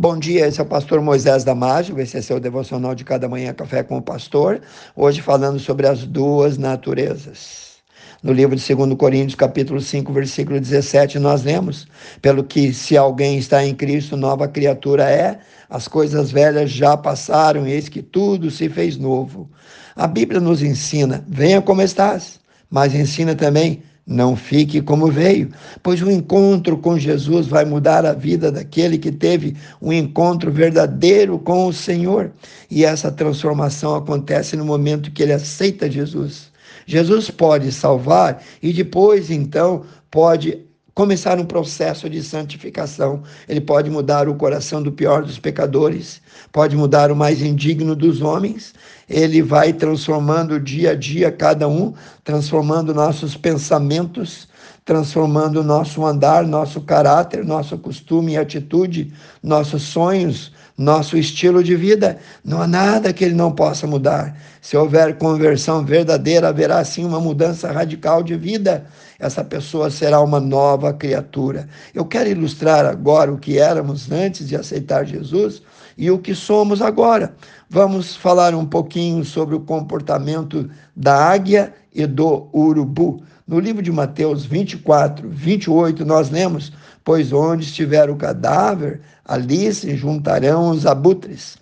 [0.00, 3.52] Bom dia, esse é o pastor Moisés Damásio, esse é seu devocional de cada manhã
[3.52, 4.60] Café com o Pastor,
[4.94, 7.78] hoje falando sobre as duas naturezas.
[8.22, 11.88] No livro de 2 Coríntios, capítulo 5, versículo 17, nós lemos:
[12.22, 17.66] Pelo que, se alguém está em Cristo, nova criatura é, as coisas velhas já passaram,
[17.66, 19.50] eis que tudo se fez novo.
[19.96, 22.38] A Bíblia nos ensina: venha como estás,
[22.70, 25.50] mas ensina também: não fique como veio,
[25.82, 31.38] pois o encontro com Jesus vai mudar a vida daquele que teve um encontro verdadeiro
[31.38, 32.32] com o Senhor.
[32.70, 36.50] E essa transformação acontece no momento que ele aceita Jesus.
[36.86, 40.67] Jesus pode salvar e depois, então, pode
[40.98, 43.22] começar um processo de santificação.
[43.48, 46.20] Ele pode mudar o coração do pior dos pecadores,
[46.50, 48.74] pode mudar o mais indigno dos homens.
[49.08, 51.94] Ele vai transformando dia a dia cada um,
[52.24, 54.47] transformando nossos pensamentos,
[54.88, 62.16] transformando nosso andar, nosso caráter, nosso costume e atitude, nossos sonhos, nosso estilo de vida.
[62.42, 64.34] Não há nada que ele não possa mudar.
[64.62, 68.86] Se houver conversão verdadeira, haverá sim uma mudança radical de vida.
[69.18, 71.68] Essa pessoa será uma nova criatura.
[71.94, 75.60] Eu quero ilustrar agora o que éramos antes de aceitar Jesus
[75.98, 77.34] e o que somos agora.
[77.68, 83.20] Vamos falar um pouquinho sobre o comportamento da águia e do urubu.
[83.46, 86.72] No livro de Mateus 24, 28, nós lemos:
[87.04, 91.58] Pois onde estiver o cadáver, ali se juntarão os abutres.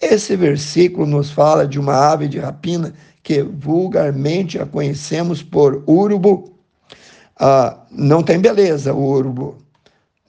[0.00, 6.52] Esse versículo nos fala de uma ave de rapina que vulgarmente a conhecemos por urubu.
[7.38, 9.56] Ah, não tem beleza o urubu,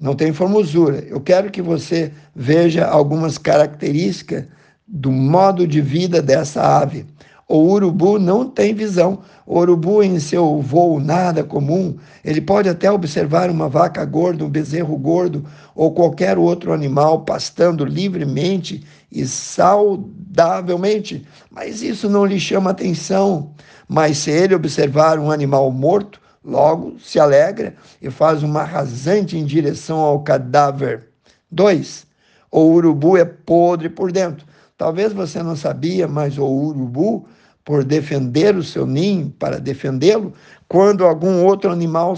[0.01, 1.05] não tem formosura.
[1.07, 4.45] Eu quero que você veja algumas características
[4.87, 7.05] do modo de vida dessa ave.
[7.47, 9.19] O urubu não tem visão.
[9.45, 14.49] O urubu, em seu voo nada comum, ele pode até observar uma vaca gorda, um
[14.49, 22.71] bezerro gordo ou qualquer outro animal pastando livremente e saudavelmente, mas isso não lhe chama
[22.71, 23.51] atenção.
[23.87, 29.45] Mas se ele observar um animal morto, logo se alegra e faz uma rasante em
[29.45, 31.07] direção ao cadáver.
[31.51, 32.07] 2.
[32.51, 34.45] O urubu é podre por dentro.
[34.77, 37.27] Talvez você não sabia, mas o urubu
[37.63, 40.33] por defender o seu ninho, para defendê-lo,
[40.67, 42.15] quando algum outro animal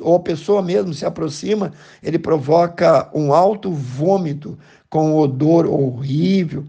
[0.00, 4.58] ou pessoa mesmo se aproxima, ele provoca um alto vômito
[4.88, 6.64] com odor horrível,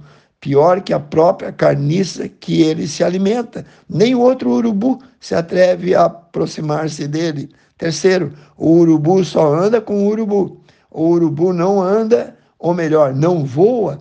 [0.45, 3.65] pior que a própria carniça que ele se alimenta.
[3.89, 7.49] Nem outro urubu se atreve a aproximar-se dele.
[7.79, 10.61] Terceiro, o urubu só anda com o urubu.
[10.91, 13.97] O urubu não anda, ou melhor, não voa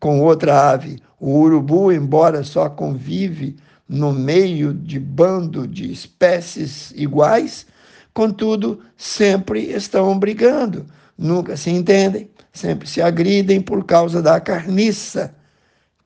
[0.00, 0.98] com outra ave.
[1.20, 3.54] O urubu, embora só convive
[3.88, 7.68] no meio de bando de espécies iguais,
[8.12, 15.32] contudo, sempre estão brigando, nunca se entendem, sempre se agridem por causa da carniça.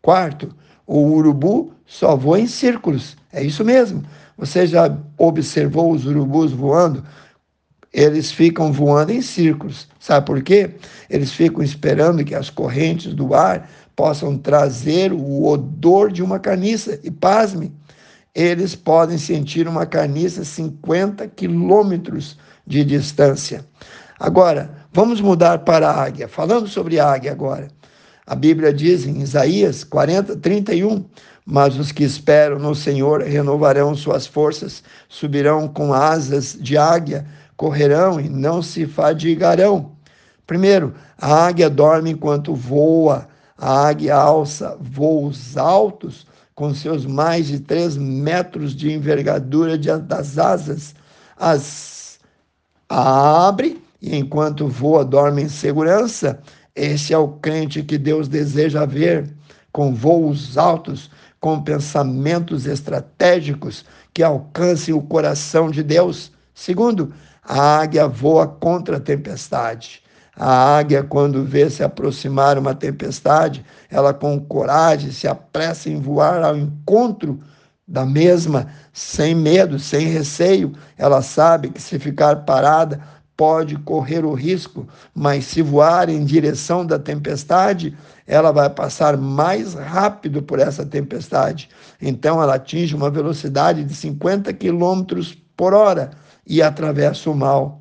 [0.09, 0.49] Quarto,
[0.87, 3.15] o urubu só voa em círculos.
[3.31, 4.03] É isso mesmo.
[4.39, 7.05] Você já observou os urubus voando?
[7.93, 9.87] Eles ficam voando em círculos.
[10.01, 10.71] Sabe por quê?
[11.11, 16.99] Eles ficam esperando que as correntes do ar possam trazer o odor de uma carniça.
[17.05, 17.71] E pasme,
[18.35, 23.63] eles podem sentir uma carniça 50 quilômetros de distância.
[24.19, 26.27] Agora, vamos mudar para a águia.
[26.29, 27.69] Falando sobre a águia agora.
[28.29, 31.03] A Bíblia diz em Isaías 40, 31,
[31.47, 37.25] mas os que esperam no Senhor renovarão suas forças, subirão com asas de águia,
[37.57, 39.93] correrão e não se fadigarão.
[40.47, 47.59] Primeiro, a águia dorme enquanto voa, a águia alça voos altos com seus mais de
[47.61, 50.95] três metros de envergadura das asas,
[51.35, 52.19] as
[52.87, 56.39] abre e enquanto voa dorme em segurança.
[56.79, 59.29] Esse é o crente que Deus deseja ver
[59.73, 63.85] com voos altos, com pensamentos estratégicos
[64.15, 66.31] que alcancem o coração de Deus.
[66.55, 67.13] Segundo,
[67.43, 70.03] a águia voa contra a tempestade.
[70.37, 76.45] A águia, quando vê se aproximar uma tempestade, ela com coragem se apressa em voar
[76.45, 77.41] ao encontro
[77.89, 80.73] da mesma, sem medo, sem receio.
[80.97, 83.01] Ela sabe que se ficar parada,
[83.39, 87.97] pode correr o risco, mas se voar em direção da tempestade,
[88.27, 91.69] ela vai passar mais rápido por essa tempestade.
[92.03, 96.11] Então ela atinge uma velocidade de 50 quilômetros por hora
[96.45, 97.81] e atravessa o mal.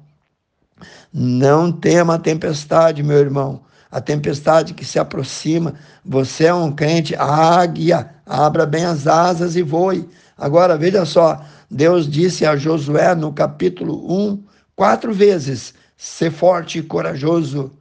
[1.12, 3.62] Não tema a tempestade, meu irmão.
[3.89, 5.74] A tempestade que se aproxima.
[6.06, 10.07] Você é um crente, águia, abra bem as asas e voe.
[10.38, 14.46] Agora, veja só, Deus disse a Josué no capítulo 1,
[14.77, 17.71] quatro vezes: ser forte e corajoso.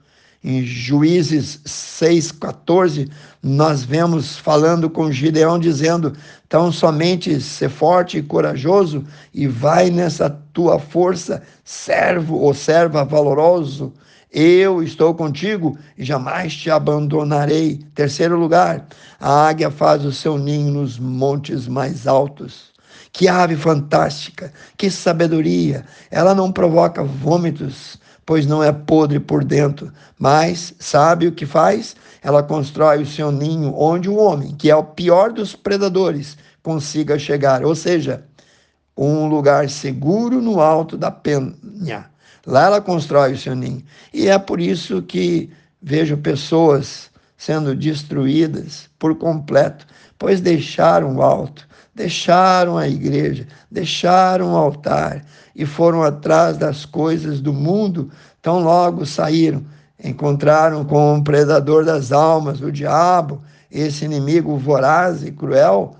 [0.45, 3.11] Em Juízes 6,14,
[3.43, 6.13] nós vemos falando com Gideão, dizendo:
[6.47, 9.05] Então somente ser forte e corajoso,
[9.35, 13.93] e vai nessa tua força, servo ou serva valoroso.
[14.31, 17.81] Eu estou contigo e jamais te abandonarei.
[17.95, 18.87] Terceiro lugar,
[19.19, 22.76] a águia faz o seu ninho nos montes mais altos.
[23.13, 25.85] Que ave fantástica, que sabedoria!
[26.11, 31.95] Ela não provoca vômitos, pois não é podre por dentro, mas sabe o que faz?
[32.23, 37.19] Ela constrói o seu ninho onde o homem, que é o pior dos predadores, consiga
[37.19, 38.25] chegar, ou seja,
[38.97, 42.11] um lugar seguro no alto da penha.
[42.47, 43.85] Lá ela constrói o seu ninho.
[44.13, 45.51] E é por isso que
[45.81, 49.87] vejo pessoas sendo destruídas por completo,
[50.19, 55.25] pois deixaram o alto, deixaram a igreja, deixaram o altar
[55.55, 58.11] e foram atrás das coisas do mundo,
[58.43, 59.65] tão logo saíram,
[60.03, 65.97] encontraram com o predador das almas, o diabo, esse inimigo voraz e cruel,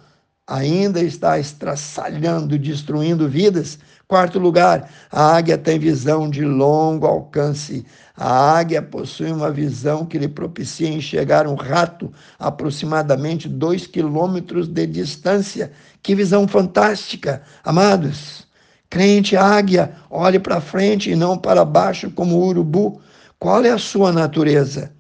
[0.47, 3.79] ainda está estraçalhando, destruindo vidas.
[4.07, 7.85] Quarto lugar, a águia tem visão de longo alcance.
[8.17, 14.69] A águia possui uma visão que lhe propicia enxergar um rato a aproximadamente dois quilômetros
[14.69, 15.73] de distância.
[16.03, 18.47] Que visão fantástica, amados!
[18.89, 23.01] Crente águia, olhe para frente e não para baixo como urubu.
[23.37, 24.93] Qual é a sua natureza?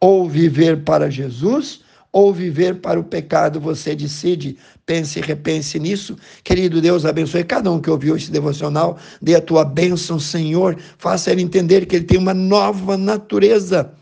[0.00, 1.84] Ou viver para Jesus
[2.16, 4.56] ou viver para o pecado, você decide.
[4.86, 6.16] Pense e repense nisso.
[6.42, 8.96] Querido Deus, abençoe cada um que ouviu esse devocional.
[9.20, 10.78] Dê a tua bênção, Senhor.
[10.96, 13.92] Faça ele entender que ele tem uma nova natureza.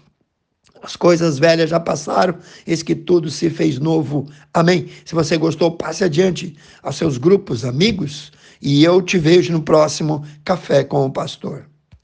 [0.81, 4.28] As coisas velhas já passaram, eis que tudo se fez novo.
[4.52, 4.87] Amém.
[5.05, 8.31] Se você gostou, passe adiante aos seus grupos, amigos,
[8.62, 11.67] e eu te vejo no próximo Café com o Pastor.